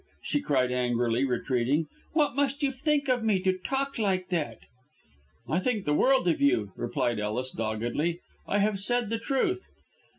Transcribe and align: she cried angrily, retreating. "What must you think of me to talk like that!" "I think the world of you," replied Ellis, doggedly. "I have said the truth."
she 0.23 0.41
cried 0.41 0.71
angrily, 0.71 1.23
retreating. 1.25 1.85
"What 2.13 2.35
must 2.35 2.63
you 2.63 2.71
think 2.71 3.07
of 3.07 3.23
me 3.23 3.39
to 3.41 3.53
talk 3.55 3.99
like 3.99 4.29
that!" 4.29 4.57
"I 5.47 5.59
think 5.59 5.85
the 5.85 5.93
world 5.93 6.27
of 6.27 6.41
you," 6.41 6.71
replied 6.75 7.19
Ellis, 7.19 7.51
doggedly. 7.51 8.19
"I 8.47 8.57
have 8.57 8.79
said 8.79 9.11
the 9.11 9.19
truth." 9.19 9.69